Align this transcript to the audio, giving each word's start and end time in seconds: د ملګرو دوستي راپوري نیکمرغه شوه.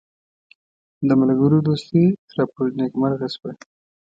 د 1.07 1.09
ملګرو 1.21 1.57
دوستي 1.67 2.05
راپوري 2.37 2.71
نیکمرغه 2.81 3.27
شوه. 3.35 3.51